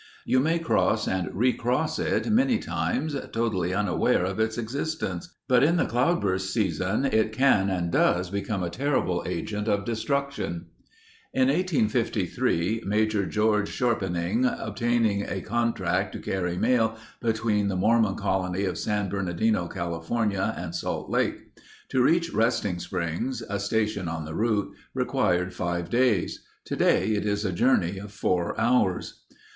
You 0.25 0.39
may 0.39 0.57
cross 0.57 1.07
and 1.07 1.29
re 1.31 1.53
cross 1.53 1.99
it 1.99 2.25
many 2.27 2.57
times 2.57 3.13
totally 3.31 3.71
unaware 3.71 4.25
of 4.25 4.39
its 4.39 4.57
existence, 4.57 5.29
but 5.47 5.63
in 5.63 5.75
the 5.75 5.85
cloudburst 5.85 6.51
season 6.51 7.05
it 7.05 7.31
can 7.31 7.69
and 7.69 7.91
does 7.91 8.31
become 8.31 8.63
a 8.63 8.71
terrible 8.71 9.23
agent 9.27 9.67
of 9.67 9.85
destruction. 9.85 10.65
In 11.35 11.49
1853 11.49 12.81
Major 12.83 13.27
George 13.27 13.69
Chorpenning 13.69 14.43
obtained 14.47 15.21
a 15.29 15.39
contract 15.41 16.13
to 16.13 16.19
carry 16.19 16.57
mail 16.57 16.97
between 17.21 17.67
the 17.67 17.75
Mormon 17.75 18.15
colony 18.15 18.65
of 18.65 18.79
San 18.79 19.07
Bernardino, 19.07 19.67
California, 19.67 20.55
and 20.57 20.73
Salt 20.73 21.11
Lake. 21.11 21.47
To 21.89 22.01
reach 22.01 22.33
Resting 22.33 22.79
Springs, 22.79 23.43
a 23.47 23.59
station 23.59 24.07
on 24.07 24.25
the 24.25 24.33
route, 24.33 24.73
required 24.95 25.53
five 25.53 25.91
days. 25.91 26.43
Today 26.65 27.09
it 27.09 27.23
is 27.27 27.45
a 27.45 27.53
journey 27.53 27.99
of 27.99 28.11
four 28.11 28.59
hours. 28.59 29.19